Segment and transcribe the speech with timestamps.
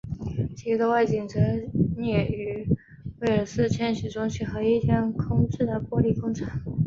[0.57, 1.57] 其余的外景则摄
[2.27, 2.67] 于
[3.19, 6.49] 威尔斯千禧中心和一间空置的玻璃工厂。